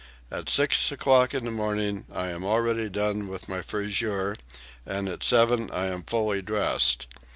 [0.31, 4.35] At six o'clock in the morning I am already done with my friseur,
[4.83, 7.05] and at seven I am fully dressed.